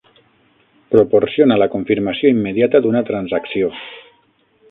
[0.95, 3.71] Proporciona la confirmació immediata d'una transacció.